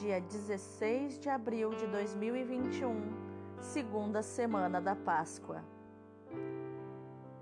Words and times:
dia 0.00 0.18
16 0.18 1.18
de 1.18 1.28
abril 1.28 1.74
de 1.74 1.86
2021, 1.88 3.60
segunda 3.60 4.22
semana 4.22 4.80
da 4.80 4.96
Páscoa. 4.96 5.62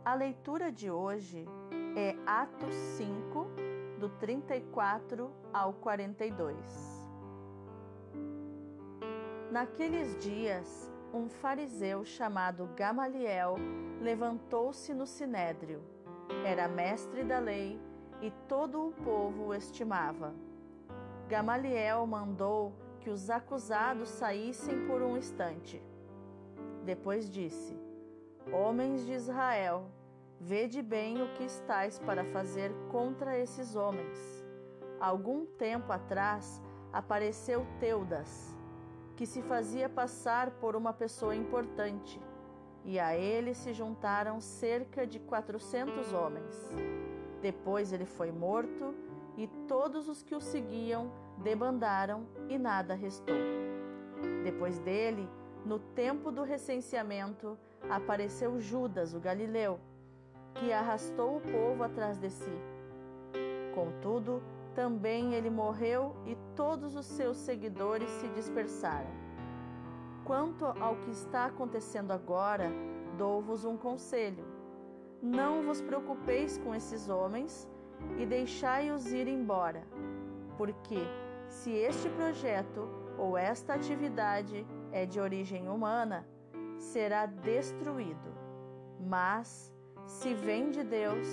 A 0.05 0.13
leitura 0.13 0.73
de 0.73 0.91
hoje 0.91 1.47
é 1.97 2.17
Atos 2.27 2.75
5, 2.75 3.47
do 4.01 4.09
34 4.09 5.31
ao 5.53 5.73
42. 5.75 6.57
Naqueles 9.53 10.17
dias, 10.17 10.93
um 11.15 11.29
fariseu 11.29 12.05
chamado 12.05 12.69
Gamaliel 12.75 13.55
levantou-se 14.03 14.93
no 14.93 15.07
sinédrio. 15.07 15.81
Era 16.45 16.67
mestre 16.67 17.23
da 17.23 17.39
lei 17.39 17.81
e 18.21 18.33
todo 18.49 18.89
o 18.89 18.93
povo 19.05 19.45
o 19.45 19.55
estimava. 19.55 20.48
Gamaliel 21.29 22.07
mandou 22.07 22.73
que 23.01 23.11
os 23.11 23.29
acusados 23.29 24.09
saíssem 24.09 24.87
por 24.87 25.03
um 25.03 25.15
instante. 25.15 25.83
Depois 26.87 27.29
disse: 27.29 27.79
Homens 28.51 29.05
de 29.05 29.13
Israel, 29.13 29.91
vede 30.41 30.81
bem 30.81 31.21
o 31.23 31.29
que 31.35 31.45
estáis 31.45 31.99
para 31.99 32.25
fazer 32.25 32.73
contra 32.91 33.39
esses 33.39 33.77
homens. 33.77 34.19
Algum 34.99 35.45
tempo 35.45 35.93
atrás 35.93 36.63
apareceu 36.91 37.67
Teudas, 37.79 38.57
que 39.15 39.27
se 39.27 39.43
fazia 39.43 39.87
passar 39.87 40.53
por 40.53 40.75
uma 40.75 40.95
pessoa 40.95 41.37
importante, 41.37 42.19
e 42.87 42.99
a 42.99 43.15
ele 43.15 43.53
se 43.53 43.75
juntaram 43.75 44.41
cerca 44.41 45.07
de 45.07 45.21
quatrocentos 45.21 46.11
homens. 46.15 46.75
Depois 47.43 47.93
ele 47.93 48.07
foi 48.07 48.33
morto 48.33 48.95
e 49.39 49.47
todos 49.67 50.09
os 50.09 50.23
que 50.23 50.35
o 50.35 50.41
seguiam 50.41 51.11
debandaram 51.39 52.27
e 52.49 52.59
nada 52.59 52.95
restou. 52.95 53.35
Depois 54.45 54.79
dele, 54.81 55.27
no 55.65 55.79
tempo 55.79 56.31
do 56.31 56.43
recenseamento, 56.43 57.57
apareceu 57.89 58.61
Judas, 58.61 59.15
o 59.15 59.21
galileu, 59.21 59.81
que 60.57 60.73
arrastou 60.73 61.37
o 61.37 61.41
povo 61.41 61.83
atrás 61.83 62.19
de 62.19 62.29
si. 62.29 62.59
Contudo, 63.75 64.43
também 64.75 65.35
ele 65.35 65.49
morreu 65.49 66.15
e 66.27 66.37
todos 66.55 66.95
os 66.97 67.07
seus 67.07 67.37
seguidores 67.37 68.11
se 68.11 68.29
dispersaram. 68.29 69.11
Quanto 70.25 70.67
ao 70.67 70.97
que 70.97 71.11
está 71.11 71.47
acontecendo 71.47 72.11
agora, 72.11 72.71
dou-vos 73.17 73.65
um 73.65 73.77
conselho 73.77 74.59
não 75.21 75.65
vos 75.65 75.81
preocupeis 75.81 76.59
com 76.59 76.73
esses 76.73 77.09
homens 77.09 77.69
e 78.19 78.27
deixai-os 78.27 79.13
ir 79.13 79.29
embora, 79.29 79.83
porque 80.57 80.99
se 81.49 81.73
este 81.73 82.09
projeto 82.11 82.89
ou 83.17 83.37
esta 83.37 83.75
atividade 83.75 84.67
é 84.93 85.05
de 85.07 85.21
origem 85.21 85.69
humana, 85.69 86.27
será 86.79 87.27
destruído. 87.27 88.37
Mas, 89.01 89.73
se 90.07 90.35
vem 90.35 90.71
de 90.71 90.83
Deus, 90.83 91.27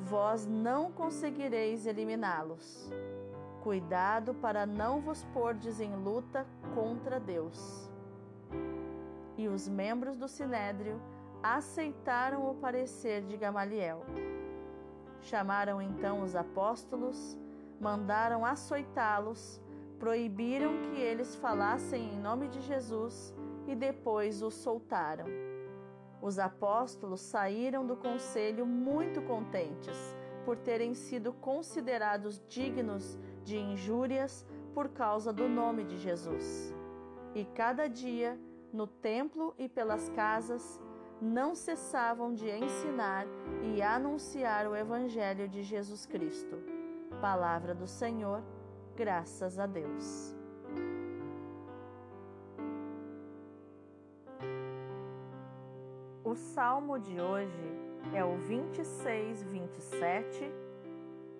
vós 0.00 0.46
não 0.46 0.90
conseguireis 0.90 1.86
eliminá-los. 1.86 2.90
Cuidado 3.62 4.34
para 4.34 4.66
não 4.66 5.00
vos 5.00 5.24
pordes 5.26 5.80
em 5.80 5.94
luta 5.94 6.46
contra 6.74 7.20
Deus. 7.20 7.90
E 9.36 9.46
os 9.48 9.68
membros 9.68 10.16
do 10.16 10.26
sinédrio 10.28 11.00
aceitaram 11.42 12.50
o 12.50 12.54
parecer 12.54 13.22
de 13.22 13.36
Gamaliel. 13.36 14.04
Chamaram 15.22 15.80
então 15.80 16.22
os 16.22 16.34
apóstolos, 16.34 17.38
mandaram 17.80 18.44
açoitá-los, 18.44 19.60
proibiram 19.98 20.72
que 20.82 21.00
eles 21.00 21.36
falassem 21.36 22.12
em 22.12 22.18
nome 22.18 22.48
de 22.48 22.60
Jesus 22.60 23.32
e 23.68 23.74
depois 23.74 24.42
os 24.42 24.54
soltaram. 24.54 25.26
Os 26.20 26.38
apóstolos 26.40 27.20
saíram 27.20 27.86
do 27.86 27.96
conselho 27.96 28.66
muito 28.66 29.22
contentes 29.22 30.16
por 30.44 30.56
terem 30.56 30.92
sido 30.92 31.32
considerados 31.32 32.42
dignos 32.48 33.16
de 33.44 33.56
injúrias 33.56 34.44
por 34.74 34.88
causa 34.88 35.32
do 35.32 35.48
nome 35.48 35.84
de 35.84 35.98
Jesus. 35.98 36.74
E 37.32 37.44
cada 37.44 37.86
dia, 37.86 38.36
no 38.72 38.88
templo 38.88 39.54
e 39.56 39.68
pelas 39.68 40.08
casas, 40.10 40.80
não 41.22 41.54
cessavam 41.54 42.34
de 42.34 42.50
ensinar 42.50 43.26
e 43.62 43.80
anunciar 43.80 44.66
o 44.66 44.74
Evangelho 44.74 45.48
de 45.48 45.62
Jesus 45.62 46.04
Cristo. 46.04 46.58
Palavra 47.20 47.72
do 47.72 47.86
Senhor, 47.86 48.42
graças 48.96 49.56
a 49.56 49.66
Deus. 49.66 50.34
O 56.24 56.34
salmo 56.34 56.98
de 56.98 57.20
hoje 57.20 57.78
é 58.12 58.24
o 58.24 58.36
26, 58.38 59.44
27, 59.44 60.52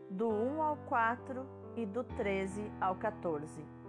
do 0.09 0.29
1 0.29 0.63
ao 0.63 0.77
4 0.77 1.45
e 1.77 1.85
do 1.85 2.05
13 2.05 2.71
ao 2.81 2.95
14. 2.95 3.82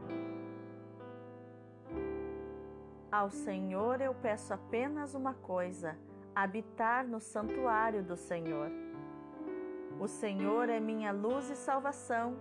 Ao 3.14 3.30
Senhor 3.30 4.02
eu 4.02 4.12
peço 4.12 4.56
apenas 4.56 5.14
uma 5.14 5.36
coisa: 5.36 5.96
habitar 6.34 7.08
no 7.08 7.20
santuário 7.20 8.02
do 8.04 8.18
Senhor. 8.18 8.72
O 10.00 10.08
Senhor 10.08 10.68
é 10.68 10.80
minha 10.80 11.12
luz 11.12 11.48
e 11.52 11.56
salvação. 11.56 12.36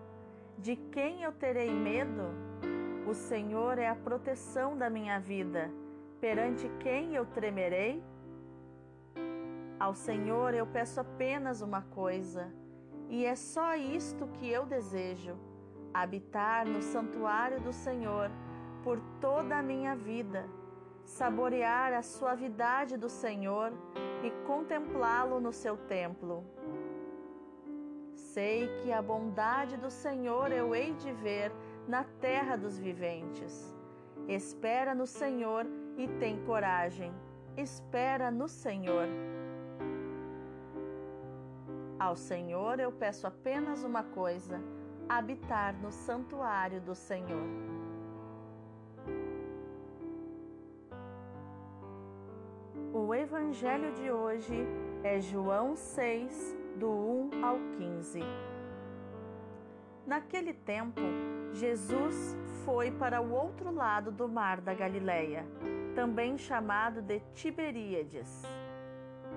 De 0.56 0.74
quem 0.74 1.24
eu 1.24 1.32
terei 1.32 1.70
medo? 1.70 2.22
O 3.06 3.12
Senhor 3.12 3.78
é 3.78 3.86
a 3.86 3.94
proteção 3.94 4.74
da 4.74 4.88
minha 4.88 5.20
vida. 5.20 5.70
Perante 6.22 6.66
quem 6.80 7.14
eu 7.14 7.26
tremerei? 7.26 8.02
Ao 9.78 9.94
Senhor 9.94 10.54
eu 10.54 10.66
peço 10.66 11.00
apenas 11.00 11.60
uma 11.60 11.82
coisa, 11.82 12.50
e 13.10 13.26
é 13.26 13.34
só 13.34 13.74
isto 13.76 14.26
que 14.26 14.48
eu 14.50 14.64
desejo: 14.64 15.36
habitar 15.92 16.66
no 16.66 16.80
santuário 16.80 17.60
do 17.60 17.74
Senhor 17.74 18.30
por 18.82 18.98
toda 19.20 19.58
a 19.58 19.62
minha 19.62 19.94
vida 19.94 20.48
saborear 21.04 21.92
a 21.92 22.02
suavidade 22.02 22.96
do 22.96 23.08
Senhor 23.08 23.72
e 24.22 24.30
contemplá-lo 24.46 25.40
no 25.40 25.52
seu 25.52 25.76
templo. 25.76 26.44
Sei 28.14 28.68
que 28.78 28.92
a 28.92 29.02
bondade 29.02 29.76
do 29.76 29.90
Senhor 29.90 30.50
eu 30.52 30.74
hei 30.74 30.94
de 30.94 31.12
ver 31.12 31.52
na 31.86 32.04
terra 32.20 32.56
dos 32.56 32.78
viventes. 32.78 33.74
Espera 34.28 34.94
no 34.94 35.06
Senhor 35.06 35.66
e 35.98 36.08
tem 36.18 36.42
coragem. 36.44 37.12
Espera 37.56 38.30
no 38.30 38.48
Senhor. 38.48 39.06
Ao 41.98 42.16
Senhor 42.16 42.80
eu 42.80 42.90
peço 42.90 43.26
apenas 43.26 43.84
uma 43.84 44.02
coisa: 44.02 44.60
habitar 45.08 45.74
no 45.74 45.92
santuário 45.92 46.80
do 46.80 46.94
Senhor. 46.94 47.46
Evangelho 53.22 53.92
de 53.92 54.10
hoje 54.10 54.66
é 55.04 55.20
João 55.20 55.76
6, 55.76 56.56
do 56.74 56.90
1 56.90 57.44
ao 57.44 57.56
15. 57.78 58.20
Naquele 60.04 60.52
tempo, 60.52 61.00
Jesus 61.52 62.36
foi 62.64 62.90
para 62.90 63.20
o 63.20 63.30
outro 63.30 63.72
lado 63.72 64.10
do 64.10 64.28
mar 64.28 64.60
da 64.60 64.74
Galileia, 64.74 65.46
também 65.94 66.36
chamado 66.36 67.00
de 67.00 67.20
Tiberíades. 67.32 68.42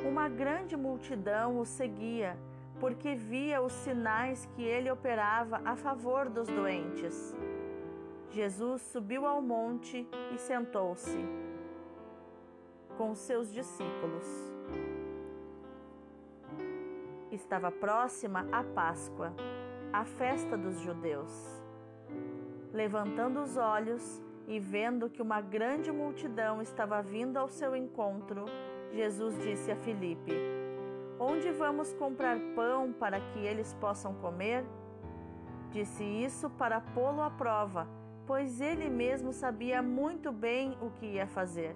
Uma 0.03 0.27
grande 0.27 0.75
multidão 0.75 1.59
o 1.59 1.65
seguia, 1.65 2.35
porque 2.79 3.13
via 3.13 3.61
os 3.61 3.71
sinais 3.71 4.47
que 4.55 4.63
ele 4.63 4.89
operava 4.89 5.61
a 5.63 5.75
favor 5.75 6.27
dos 6.27 6.47
doentes. 6.47 7.35
Jesus 8.31 8.81
subiu 8.81 9.27
ao 9.27 9.43
monte 9.43 10.07
e 10.33 10.37
sentou-se 10.39 11.44
com 12.97 13.15
seus 13.15 13.53
discípulos. 13.53 14.25
Estava 17.31 17.71
próxima 17.71 18.47
a 18.51 18.63
Páscoa, 18.63 19.33
a 19.91 20.05
festa 20.05 20.57
dos 20.57 20.79
judeus. 20.79 21.31
Levantando 22.71 23.41
os 23.41 23.57
olhos, 23.57 24.21
e 24.47 24.59
vendo 24.59 25.09
que 25.09 25.21
uma 25.21 25.41
grande 25.41 25.91
multidão 25.91 26.61
estava 26.61 27.01
vindo 27.01 27.37
ao 27.37 27.49
seu 27.49 27.75
encontro, 27.75 28.45
Jesus 28.91 29.37
disse 29.39 29.71
a 29.71 29.75
Filipe: 29.75 30.33
Onde 31.19 31.51
vamos 31.51 31.93
comprar 31.93 32.37
pão 32.55 32.93
para 32.93 33.19
que 33.19 33.39
eles 33.39 33.73
possam 33.75 34.13
comer? 34.15 34.63
Disse 35.71 36.03
isso 36.03 36.49
para 36.51 36.79
pô-lo 36.79 37.21
à 37.21 37.29
prova, 37.29 37.87
pois 38.25 38.61
ele 38.61 38.89
mesmo 38.89 39.33
sabia 39.33 39.81
muito 39.81 40.31
bem 40.31 40.77
o 40.81 40.91
que 40.91 41.05
ia 41.05 41.27
fazer. 41.27 41.75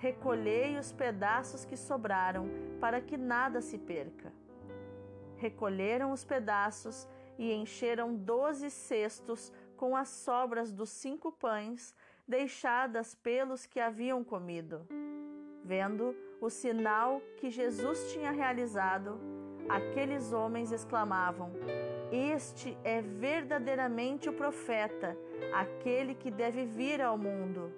Recolhei 0.00 0.78
os 0.78 0.92
pedaços 0.92 1.66
que 1.66 1.76
sobraram, 1.76 2.48
para 2.80 3.02
que 3.02 3.18
nada 3.18 3.60
se 3.60 3.76
perca. 3.76 4.32
Recolheram 5.36 6.10
os 6.10 6.24
pedaços 6.24 7.06
e 7.38 7.52
encheram 7.52 8.16
doze 8.16 8.70
cestos 8.70 9.52
com 9.76 9.94
as 9.94 10.08
sobras 10.08 10.72
dos 10.72 10.88
cinco 10.88 11.30
pães 11.30 11.94
deixadas 12.26 13.14
pelos 13.14 13.66
que 13.66 13.78
haviam 13.78 14.24
comido. 14.24 14.86
Vendo 15.62 16.16
o 16.40 16.48
sinal 16.48 17.20
que 17.36 17.50
Jesus 17.50 18.10
tinha 18.10 18.30
realizado, 18.30 19.20
aqueles 19.68 20.32
homens 20.32 20.72
exclamavam: 20.72 21.50
Este 22.10 22.74
é 22.82 23.02
verdadeiramente 23.02 24.30
o 24.30 24.32
profeta, 24.32 25.14
aquele 25.52 26.14
que 26.14 26.30
deve 26.30 26.64
vir 26.64 27.02
ao 27.02 27.18
mundo. 27.18 27.70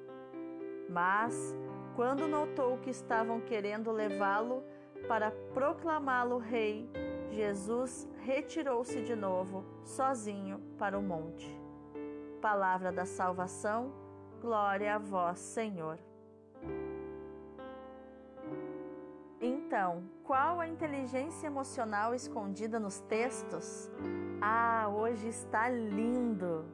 Mas, 0.89 1.57
quando 1.95 2.27
notou 2.27 2.79
que 2.79 2.91
estavam 2.91 3.41
querendo 3.41 3.91
levá-lo 3.91 4.63
para 5.07 5.31
proclamá-lo 5.53 6.39
rei, 6.39 6.89
Jesus 7.31 8.09
retirou-se 8.21 9.03
de 9.03 9.17
novo, 9.17 9.65
sozinho, 9.85 10.59
para 10.79 10.99
o 10.99 11.03
monte. 11.03 11.59
Palavra 12.41 12.93
da 12.93 13.05
salvação, 13.05 13.93
glória 14.41 14.95
a 14.95 14.99
vós, 14.99 15.39
Senhor. 15.39 15.99
Então, 19.41 20.05
qual 20.23 20.61
a 20.61 20.69
inteligência 20.69 21.49
emocional 21.49 22.15
escondida 22.15 22.79
nos 22.79 23.01
textos? 23.01 23.91
Ah, 24.41 24.89
hoje 24.89 25.29
está 25.29 25.69
lindo! 25.69 26.65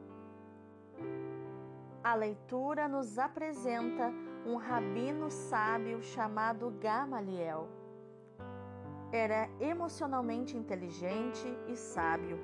A 2.03 2.13
leitura 2.13 2.87
nos 2.87 3.17
apresenta 3.17 4.13
um 4.49 4.55
rabino 4.55 5.29
sábio 5.29 6.01
chamado 6.01 6.71
Gamaliel. 6.81 7.67
Era 9.11 9.47
emocionalmente 9.59 10.57
inteligente 10.57 11.45
e 11.67 11.75
sábio. 11.75 12.39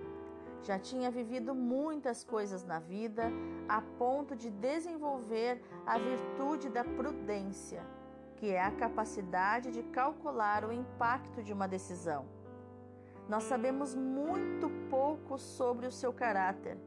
Já 0.62 0.78
tinha 0.78 1.10
vivido 1.10 1.56
muitas 1.56 2.24
coisas 2.24 2.63
na 2.63 2.80
vida 2.80 3.31
a 3.68 3.81
ponto 3.81 4.36
de 4.36 4.52
desenvolver 4.52 5.60
a 5.86 5.98
virtude 5.98 6.69
da 6.69 6.84
prudência 6.84 7.84
que 8.36 8.52
é 8.52 8.62
a 8.62 8.69
capacidade 8.69 9.72
de 9.72 9.81
calcular 9.81 10.66
o 10.66 10.72
impacto 10.72 11.42
de 11.42 11.54
uma 11.54 11.68
decisão. 11.68 12.25
Nós 13.30 13.44
sabemos 13.44 13.96
muito 13.96 14.69
pouco 14.90 15.38
sobre 15.38 15.88
o 15.88 15.92
seu 15.92 16.12
caráter, 16.12 16.78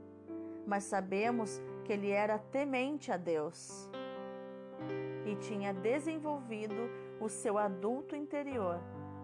mas 0.67 0.85
sabemos 0.85 1.61
que 1.85 1.93
ele 1.93 2.11
era 2.11 2.39
temente 2.39 3.11
a 3.11 3.17
Deus 3.17 3.91
e 5.29 5.37
tinha 5.37 5.75
desenvolvido 5.75 6.91
o 7.21 7.29
seu 7.29 7.59
adulto 7.59 8.17
interior, 8.17 8.81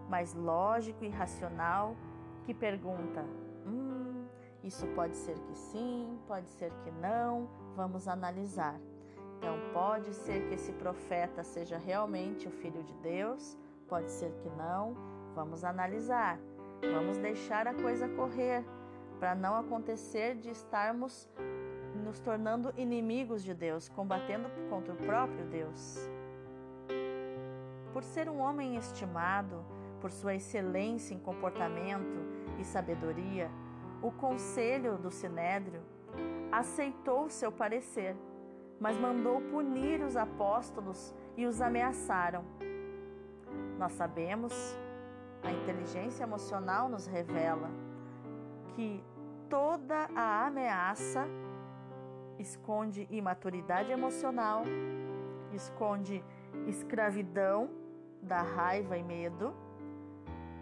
mais 0.07 0.33
lógico 0.33 1.03
e 1.03 1.09
racional, 1.09 1.95
que 2.43 2.53
pergunta: 2.53 3.25
hum, 3.65 4.25
isso 4.63 4.85
pode 4.89 5.15
ser 5.15 5.37
que 5.39 5.55
sim, 5.55 6.19
pode 6.27 6.47
ser 6.49 6.71
que 6.83 6.91
não, 6.91 7.49
vamos 7.75 8.07
analisar. 8.07 8.79
Então, 9.37 9.57
pode 9.73 10.13
ser 10.13 10.47
que 10.47 10.53
esse 10.53 10.71
profeta 10.73 11.43
seja 11.43 11.77
realmente 11.77 12.47
o 12.47 12.51
filho 12.51 12.83
de 12.83 12.93
Deus, 12.95 13.57
pode 13.87 14.11
ser 14.11 14.31
que 14.31 14.49
não. 14.49 14.95
Vamos 15.35 15.65
analisar, 15.65 16.39
vamos 16.81 17.17
deixar 17.17 17.67
a 17.67 17.73
coisa 17.73 18.07
correr, 18.07 18.63
para 19.19 19.35
não 19.35 19.55
acontecer 19.55 20.35
de 20.35 20.49
estarmos 20.49 21.29
nos 22.05 22.19
tornando 22.19 22.73
inimigos 22.77 23.43
de 23.43 23.53
Deus, 23.53 23.89
combatendo 23.89 24.47
contra 24.69 24.93
o 24.93 24.97
próprio 24.97 25.45
Deus. 25.47 26.09
Por 27.91 28.03
ser 28.03 28.29
um 28.29 28.39
homem 28.39 28.77
estimado, 28.77 29.65
por 29.99 30.11
sua 30.11 30.35
excelência 30.35 31.13
em 31.13 31.19
comportamento 31.19 32.19
e 32.59 32.63
sabedoria, 32.63 33.49
o 34.01 34.11
conselho 34.11 34.97
do 34.97 35.09
Sinédrio 35.09 35.81
aceitou 36.51 37.27
seu 37.29 37.51
parecer 37.51 38.15
mas 38.79 38.97
mandou 38.97 39.41
punir 39.41 40.01
os 40.01 40.15
apóstolos 40.15 41.13
e 41.37 41.45
os 41.45 41.61
ameaçaram. 41.61 42.43
Nós 43.77 43.93
sabemos, 43.93 44.53
a 45.43 45.51
inteligência 45.51 46.23
emocional 46.23 46.89
nos 46.89 47.07
revela 47.07 47.69
que 48.75 49.03
toda 49.49 50.09
a 50.15 50.47
ameaça 50.47 51.25
esconde 52.39 53.07
imaturidade 53.09 53.91
emocional, 53.91 54.63
esconde 55.53 56.23
escravidão 56.67 57.69
da 58.21 58.41
raiva 58.41 58.97
e 58.97 59.03
medo, 59.03 59.53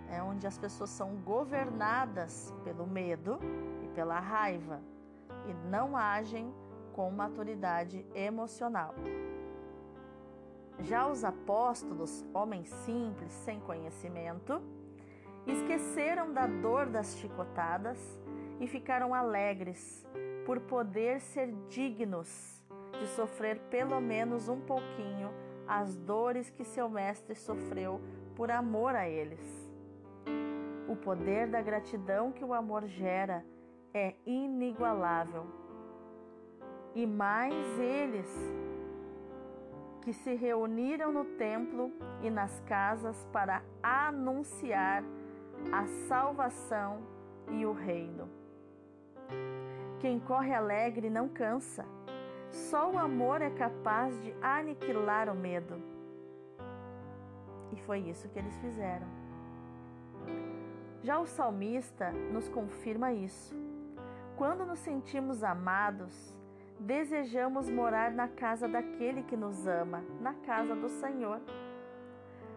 é 0.09 0.21
onde 0.21 0.45
as 0.45 0.57
pessoas 0.57 0.89
são 0.89 1.15
governadas 1.17 2.53
pelo 2.63 2.85
medo 2.85 3.39
e 3.83 3.87
pela 3.89 4.19
raiva 4.19 4.81
e 5.47 5.53
não 5.69 5.97
agem 5.97 6.53
com 6.93 7.09
maturidade 7.09 8.05
emocional. 8.13 8.93
Já 10.79 11.07
os 11.07 11.23
apóstolos, 11.23 12.25
homens 12.33 12.69
simples, 12.69 13.31
sem 13.31 13.59
conhecimento, 13.61 14.61
esqueceram 15.45 16.33
da 16.33 16.47
dor 16.47 16.87
das 16.87 17.15
chicotadas 17.17 17.99
e 18.59 18.67
ficaram 18.67 19.13
alegres 19.13 20.05
por 20.45 20.59
poder 20.61 21.19
ser 21.21 21.51
dignos 21.69 22.61
de 22.99 23.07
sofrer 23.07 23.59
pelo 23.69 23.99
menos 23.99 24.47
um 24.47 24.59
pouquinho 24.59 25.31
as 25.67 25.95
dores 25.95 26.49
que 26.49 26.63
seu 26.63 26.89
mestre 26.89 27.35
sofreu 27.35 28.01
por 28.35 28.51
amor 28.51 28.95
a 28.95 29.07
eles. 29.07 29.71
O 30.87 30.95
poder 30.95 31.47
da 31.47 31.61
gratidão 31.61 32.31
que 32.31 32.43
o 32.43 32.53
amor 32.53 32.85
gera 32.85 33.45
é 33.93 34.15
inigualável 34.25 35.45
e 36.95 37.05
mais 37.05 37.79
eles 37.79 38.27
que 40.01 40.13
se 40.13 40.35
reuniram 40.35 41.11
no 41.11 41.23
templo 41.23 41.91
e 42.21 42.29
nas 42.29 42.59
casas 42.61 43.25
para 43.31 43.63
anunciar 43.81 45.03
a 45.71 45.87
salvação 46.07 47.01
e 47.49 47.65
o 47.65 47.71
reino. 47.71 48.42
Quem 50.03 50.19
corre 50.19 50.53
alegre 50.53 51.09
não 51.09 51.29
cansa. 51.29 51.85
Só 52.51 52.91
o 52.91 52.97
amor 52.99 53.41
é 53.41 53.49
capaz 53.49 54.21
de 54.21 54.35
aniquilar 54.41 55.29
o 55.29 55.33
medo. 55.33 55.81
E 57.71 57.77
foi 57.83 57.99
isso 57.99 58.27
que 58.27 58.37
eles 58.37 58.53
fizeram. 58.57 59.07
Já 61.01 61.17
o 61.19 61.25
salmista 61.25 62.11
nos 62.33 62.49
confirma 62.49 63.13
isso. 63.13 63.55
Quando 64.35 64.65
nos 64.65 64.79
sentimos 64.79 65.41
amados, 65.41 66.37
desejamos 66.77 67.69
morar 67.69 68.11
na 68.11 68.27
casa 68.27 68.67
daquele 68.67 69.23
que 69.23 69.37
nos 69.37 69.65
ama, 69.65 70.03
na 70.19 70.33
casa 70.33 70.75
do 70.75 70.89
Senhor. 70.89 71.39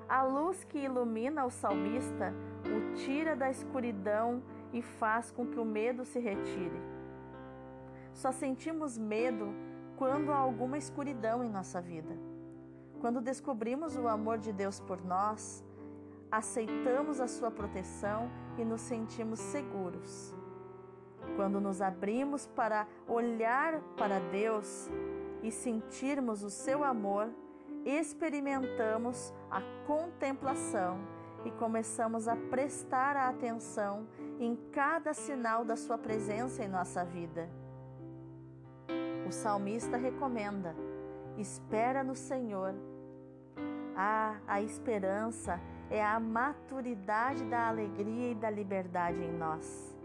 A 0.09 0.25
luz 0.25 0.65
que 0.65 0.79
ilumina 0.79 1.45
o 1.45 1.51
salmista 1.51 2.35
o 2.65 2.95
tira 2.97 3.37
da 3.37 3.49
escuridão 3.49 4.43
e 4.73 4.83
faz 4.83 5.31
com 5.31 5.47
que 5.47 5.61
o 5.61 5.65
medo 5.65 6.05
se 6.05 6.19
retire. 6.19 6.96
Só 8.17 8.33
sentimos 8.33 8.97
medo 8.97 9.55
quando 9.95 10.33
há 10.33 10.39
alguma 10.39 10.79
escuridão 10.79 11.45
em 11.45 11.51
nossa 11.51 11.83
vida. 11.83 12.17
Quando 12.99 13.21
descobrimos 13.21 13.95
o 13.95 14.09
amor 14.09 14.39
de 14.39 14.55
Deus 14.55 14.81
por 14.81 15.05
nós, 15.05 15.63
aceitamos 16.33 17.21
a 17.21 17.29
sua 17.29 17.51
proteção 17.51 18.31
e 18.57 18.65
nos 18.65 18.81
sentimos 18.81 19.39
seguros. 19.39 20.35
Quando 21.37 21.61
nos 21.61 21.83
abrimos 21.83 22.47
para 22.47 22.89
olhar 23.07 23.83
para 23.99 24.19
Deus 24.19 24.89
e 25.43 25.51
sentirmos 25.51 26.43
o 26.43 26.49
seu 26.49 26.85
amor, 26.85 27.29
experimentamos 27.85 29.31
a 29.51 29.61
contemplação 29.87 30.99
e 31.45 31.51
começamos 31.51 32.29
a 32.29 32.35
prestar 32.35 33.15
atenção 33.15 34.09
em 34.41 34.57
cada 34.73 35.13
sinal 35.13 35.67
da 35.67 35.77
Sua 35.77 35.99
presença 35.99 36.65
em 36.65 36.69
nossa 36.69 37.05
vida. 37.05 37.66
O 39.27 39.33
salmista 39.33 39.97
recomenda: 39.97 40.75
espera 41.37 42.05
no 42.05 42.15
Senhor. 42.15 42.75
Ah, 43.97 44.37
a 44.47 44.63
esperança 44.63 45.61
é 45.91 46.05
a 46.05 46.21
maturidade 46.21 47.45
da 47.45 47.69
alegria 47.69 48.31
e 48.31 48.35
da 48.35 48.51
liberdade 48.51 49.23
em 49.23 49.33
nós. 49.33 49.97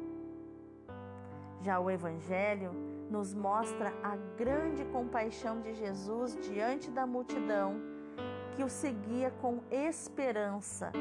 Já 1.62 1.80
o 1.80 1.92
Evangelho 1.92 2.72
nos 3.12 3.34
mostra 3.34 3.94
a 4.01 4.16
grande 4.38 4.86
compaixão 4.86 5.62
de 5.62 5.74
Jesus 5.75 6.36
diante 6.42 6.90
da 6.90 7.06
multidão 7.06 7.75
que 8.56 8.63
o 8.63 8.70
seguia 8.70 9.30
com 9.42 9.62
esperança. 9.70 10.92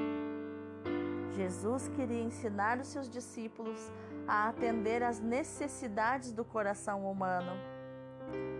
Jesus 1.32 1.88
queria 1.88 2.22
ensinar 2.22 2.78
os 2.78 2.88
seus 2.88 3.08
discípulos 3.08 3.90
a 4.26 4.48
atender 4.48 5.02
às 5.02 5.20
necessidades 5.20 6.32
do 6.32 6.44
coração 6.44 7.10
humano, 7.10 7.52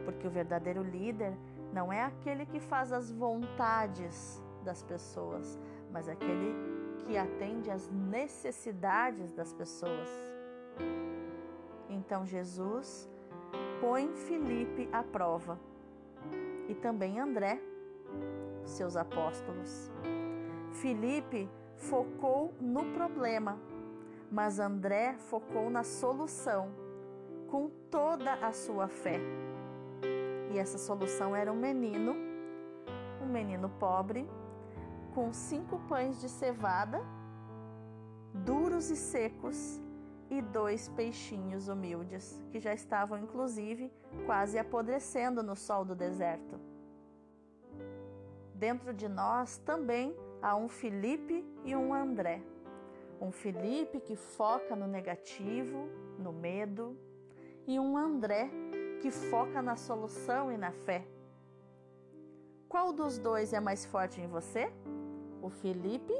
porque 0.04 0.26
o 0.26 0.30
verdadeiro 0.30 0.83
líder 0.83 1.37
não 1.73 1.92
é 1.92 2.02
aquele 2.02 2.47
que 2.47 2.59
faz 2.59 2.92
as 2.92 3.11
vontades 3.11 4.42
das 4.64 4.83
pessoas, 4.83 5.59
mas 5.90 6.09
aquele 6.09 6.54
que 7.07 7.16
atende 7.16 7.71
às 7.71 7.88
necessidades 7.88 9.33
das 9.33 9.52
pessoas. 9.52 10.09
Então 11.88 12.26
Jesus 12.26 13.09
põe 13.80 14.12
Filipe 14.14 14.88
à 14.92 15.02
prova 15.02 15.59
e 16.69 16.75
também 16.75 17.19
André, 17.19 17.61
seus 18.64 18.97
apóstolos. 18.97 19.90
Filipe 20.73 21.49
focou 21.76 22.54
no 22.61 22.92
problema, 22.92 23.59
mas 24.30 24.59
André 24.59 25.16
focou 25.19 25.69
na 25.71 25.83
solução 25.83 26.71
com 27.49 27.69
toda 27.90 28.35
a 28.35 28.52
sua 28.52 28.87
fé. 28.87 29.19
E 30.50 30.59
essa 30.59 30.78
solução 30.78 31.35
era 31.35 31.52
um 31.52 31.57
menino, 31.57 32.14
um 33.23 33.26
menino 33.26 33.69
pobre, 33.69 34.28
com 35.14 35.33
cinco 35.33 35.78
pães 35.88 36.21
de 36.21 36.28
cevada, 36.28 37.00
duros 38.35 38.90
e 38.90 38.97
secos, 38.97 39.80
e 40.30 40.40
dois 40.40 40.88
peixinhos 40.88 41.66
humildes, 41.69 42.40
que 42.50 42.61
já 42.61 42.73
estavam 42.73 43.19
inclusive 43.19 43.92
quase 44.25 44.59
apodrecendo 44.59 45.42
no 45.42 45.57
sol 45.57 45.85
do 45.85 45.95
deserto. 45.95 46.59
Dentro 48.54 48.95
de 48.95 49.09
nós 49.09 49.59
também 49.59 50.14
há 50.40 50.54
um 50.54 50.69
Felipe 50.69 51.45
e 51.64 51.75
um 51.75 51.92
André. 51.92 52.40
Um 53.21 53.33
Felipe 53.33 53.99
que 54.00 54.14
foca 54.14 54.76
no 54.76 54.87
negativo, 54.87 55.88
no 56.19 56.33
medo, 56.33 56.97
e 57.66 57.78
um 57.80 57.97
André 57.97 58.50
que 59.00 59.11
foca 59.11 59.62
na 59.62 59.76
solução 59.76 60.52
e 60.52 60.57
na 60.57 60.71
fé. 60.71 61.07
Qual 62.69 62.92
dos 62.92 63.19
dois 63.19 63.52
é 63.52 63.61
mais 63.61 63.85
forte 63.85 64.21
em 64.21 64.28
você? 64.28 64.71
O 65.42 65.49
Felipe 65.49 66.14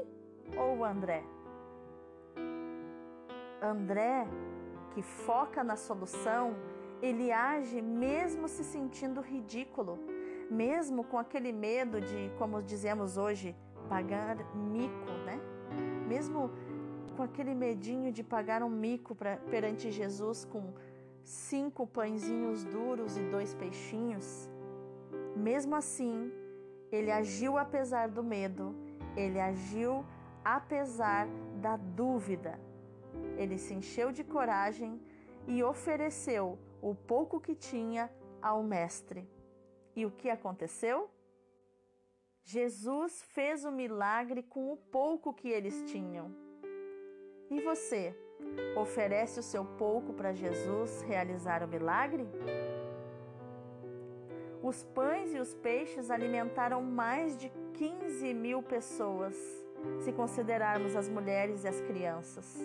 ou 0.57 0.79
o 0.79 0.83
André? 0.83 1.23
André, 3.61 4.27
que 4.93 5.01
foca 5.01 5.63
na 5.63 5.75
solução, 5.75 6.55
ele 7.01 7.31
age 7.31 7.81
mesmo 7.81 8.47
se 8.47 8.63
sentindo 8.63 9.21
ridículo, 9.21 9.99
mesmo 10.49 11.03
com 11.03 11.17
aquele 11.19 11.53
medo 11.53 12.01
de, 12.01 12.31
como 12.37 12.61
dizemos 12.61 13.17
hoje, 13.17 13.55
pagar 13.87 14.35
mico, 14.55 15.11
né? 15.25 15.39
Mesmo 16.07 16.49
com 17.15 17.23
aquele 17.23 17.53
medinho 17.53 18.11
de 18.11 18.23
pagar 18.23 18.63
um 18.63 18.69
mico 18.69 19.13
pra, 19.13 19.37
perante 19.37 19.91
Jesus 19.91 20.43
com 20.43 20.73
cinco 21.23 21.85
pãezinhos 21.87 22.63
duros 22.63 23.17
e 23.17 23.23
dois 23.23 23.53
peixinhos. 23.53 24.49
Mesmo 25.35 25.75
assim, 25.75 26.31
ele 26.91 27.11
agiu 27.11 27.57
apesar 27.57 28.09
do 28.09 28.23
medo, 28.23 28.75
ele 29.15 29.39
agiu 29.39 30.05
apesar 30.43 31.27
da 31.61 31.77
dúvida. 31.77 32.59
Ele 33.37 33.57
se 33.57 33.73
encheu 33.73 34.11
de 34.11 34.23
coragem 34.23 35.01
e 35.47 35.63
ofereceu 35.63 36.57
o 36.81 36.95
pouco 36.95 37.39
que 37.39 37.55
tinha 37.55 38.11
ao 38.41 38.63
Mestre. 38.63 39.29
E 39.95 40.05
o 40.05 40.11
que 40.11 40.29
aconteceu? 40.29 41.09
Jesus 42.43 43.21
fez 43.23 43.63
o 43.65 43.71
milagre 43.71 44.41
com 44.41 44.71
o 44.73 44.77
pouco 44.77 45.33
que 45.33 45.49
eles 45.49 45.83
tinham. 45.83 46.31
E 47.49 47.61
você, 47.61 48.17
oferece 48.75 49.39
o 49.39 49.43
seu 49.43 49.65
pouco 49.65 50.13
para 50.13 50.33
Jesus 50.33 51.01
realizar 51.01 51.63
o 51.63 51.67
milagre? 51.67 52.27
Os 54.61 54.83
pães 54.83 55.33
e 55.33 55.39
os 55.39 55.53
peixes 55.55 56.11
alimentaram 56.11 56.83
mais 56.83 57.37
de 57.37 57.51
15 57.73 58.33
mil 58.33 58.61
pessoas, 58.61 59.35
se 60.01 60.11
considerarmos 60.11 60.95
as 60.95 61.09
mulheres 61.09 61.63
e 61.63 61.67
as 61.67 61.81
crianças 61.81 62.59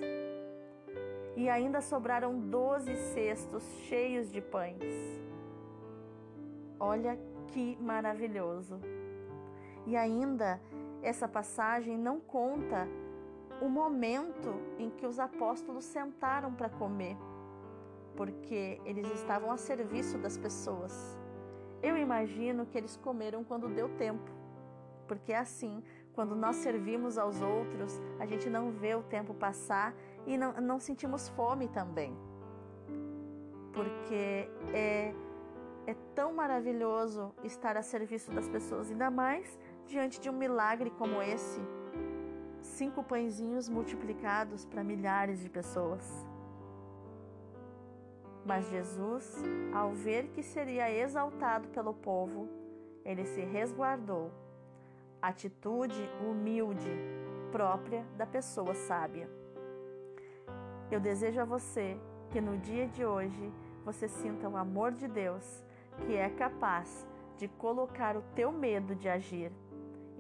e 1.37 1.51
ainda 1.51 1.83
sobraram 1.83 2.41
doze 2.41 2.97
cestos 2.97 3.63
cheios 3.83 4.33
de 4.33 4.41
pães. 4.41 4.83
Olha 6.81 7.19
que 7.49 7.77
maravilhoso! 7.81 8.81
E 9.87 9.97
ainda 9.97 10.59
essa 11.03 11.29
passagem 11.29 11.97
não 11.99 12.19
conta 12.19 12.89
o 13.61 13.69
momento 13.69 14.61
em 14.79 14.91
que 14.91 15.07
os 15.07 15.19
apóstolos 15.19 15.85
sentaram 15.85 16.53
para 16.53 16.69
comer, 16.69 17.17
porque 18.17 18.81
eles 18.85 19.11
estavam 19.13 19.51
a 19.51 19.57
serviço 19.57 20.19
das 20.19 20.37
pessoas. 20.37 21.19
Eu 21.83 21.97
imagino 21.97 22.67
que 22.67 22.77
eles 22.77 22.97
comeram 22.97 23.45
quando 23.45 23.69
deu 23.69 23.89
tempo, 23.97 24.31
porque 25.07 25.33
é 25.33 25.39
assim, 25.39 25.83
quando 26.15 26.35
nós 26.35 26.57
servimos 26.57 27.19
aos 27.19 27.41
outros, 27.41 28.01
a 28.19 28.27
gente 28.27 28.49
não 28.49 28.71
vê 28.71 28.95
o 28.95 29.03
tempo 29.03 29.35
passar 29.35 29.95
e 30.27 30.37
não, 30.37 30.53
não 30.55 30.81
sentimos 30.81 31.29
fome 31.31 31.69
também. 31.69 32.17
Porque 33.73 34.49
é, 34.73 35.15
é 35.87 35.95
tão 36.15 36.33
maravilhoso 36.33 37.35
estar 37.45 37.77
a 37.77 37.83
serviço 37.83 38.31
das 38.33 38.49
pessoas, 38.49 38.91
ainda 38.91 39.11
mais 39.11 39.59
diante 39.87 40.19
de 40.19 40.29
um 40.31 40.33
milagre 40.33 40.91
como 40.91 41.21
esse 41.21 41.61
cinco 42.77 43.03
pãezinhos 43.03 43.71
multiplicados 43.71 44.67
para 44.67 44.85
milhares 44.85 45.41
de 45.41 45.49
pessoas. 45.49 46.05
Mas 48.45 48.69
Jesus, 48.69 49.43
ao 49.73 49.93
ver 49.93 50.29
que 50.29 50.43
seria 50.43 50.91
exaltado 50.91 51.69
pelo 51.69 51.95
povo, 51.95 52.49
ele 53.03 53.25
se 53.25 53.41
resguardou. 53.41 54.31
Atitude 55.23 56.09
humilde, 56.21 56.91
própria 57.51 58.05
da 58.17 58.27
pessoa 58.27 58.75
sábia. 58.75 59.29
Eu 60.91 61.01
desejo 61.01 61.41
a 61.41 61.45
você 61.47 61.99
que 62.31 62.43
no 62.43 62.59
dia 62.59 62.87
de 62.87 63.07
hoje 63.07 63.53
você 63.87 64.07
sinta 64.07 64.49
o 64.49 64.57
amor 64.57 64.93
de 64.93 65.09
Deus, 65.09 65.65
que 66.05 66.15
é 66.15 66.29
capaz 66.29 67.07
de 67.39 67.49
colocar 67.49 68.17
o 68.17 68.23
teu 68.35 68.53
medo 68.53 68.95
de 68.95 69.09
agir 69.09 69.51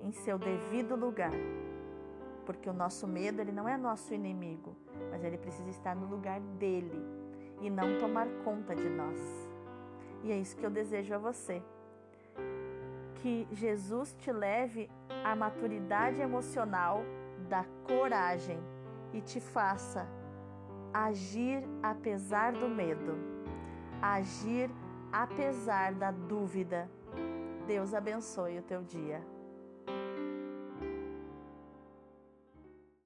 em 0.02 0.10
seu 0.10 0.38
devido 0.38 0.96
lugar. 0.96 1.32
Porque 2.46 2.70
o 2.70 2.72
nosso 2.72 3.06
medo, 3.06 3.40
ele 3.40 3.52
não 3.52 3.68
é 3.68 3.76
nosso 3.76 4.14
inimigo, 4.14 4.74
mas 5.10 5.22
ele 5.22 5.36
precisa 5.36 5.68
estar 5.68 5.94
no 5.94 6.06
lugar 6.06 6.40
dele 6.40 7.04
e 7.60 7.68
não 7.68 7.98
tomar 7.98 8.26
conta 8.44 8.74
de 8.74 8.88
nós. 8.88 9.18
E 10.22 10.32
é 10.32 10.38
isso 10.38 10.56
que 10.56 10.64
eu 10.64 10.70
desejo 10.70 11.14
a 11.14 11.18
você. 11.18 11.62
Que 13.16 13.46
Jesus 13.50 14.14
te 14.14 14.32
leve 14.32 14.88
à 15.24 15.34
maturidade 15.34 16.20
emocional 16.20 17.02
da 17.48 17.64
coragem 17.86 18.60
e 19.12 19.20
te 19.20 19.40
faça 19.40 20.06
agir 20.92 21.62
apesar 21.82 22.52
do 22.52 22.68
medo, 22.68 23.18
agir 24.00 24.70
apesar 25.12 25.92
da 25.92 26.10
dúvida. 26.10 26.90
Deus 27.66 27.92
abençoe 27.92 28.58
o 28.58 28.62
teu 28.62 28.82
dia. 28.82 29.35